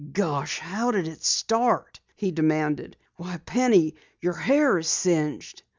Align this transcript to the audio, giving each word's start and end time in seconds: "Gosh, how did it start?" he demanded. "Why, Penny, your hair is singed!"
"Gosh, 0.13 0.57
how 0.57 0.89
did 0.89 1.07
it 1.07 1.23
start?" 1.23 1.99
he 2.15 2.31
demanded. 2.31 2.97
"Why, 3.17 3.37
Penny, 3.37 3.93
your 4.19 4.33
hair 4.33 4.79
is 4.79 4.87
singed!" 4.87 5.61